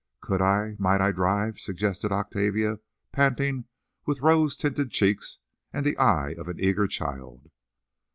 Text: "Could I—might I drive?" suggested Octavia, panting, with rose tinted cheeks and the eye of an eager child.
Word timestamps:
"Could 0.19 0.41
I—might 0.41 0.99
I 0.99 1.11
drive?" 1.11 1.59
suggested 1.59 2.11
Octavia, 2.11 2.79
panting, 3.11 3.65
with 4.07 4.21
rose 4.21 4.57
tinted 4.57 4.89
cheeks 4.89 5.37
and 5.71 5.85
the 5.85 5.95
eye 5.99 6.31
of 6.39 6.47
an 6.47 6.59
eager 6.59 6.87
child. 6.87 7.51